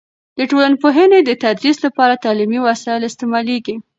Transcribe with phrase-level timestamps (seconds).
[0.37, 3.75] د ټولنپوهنې د تدریس لپاره تعلیمي وسایل استعمالیږي.